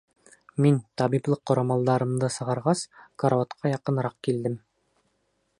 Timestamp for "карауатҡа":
3.25-3.77